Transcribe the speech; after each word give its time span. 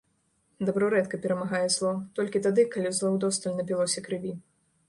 Дабро 0.69 0.87
рэдка 0.93 1.19
перамагае 1.25 1.67
зло, 1.75 1.93
толькі 2.21 2.43
тады, 2.49 2.65
калі 2.77 2.89
зло 3.01 3.15
ўдосталь 3.19 3.57
напілося 3.61 4.07
крыві. 4.09 4.35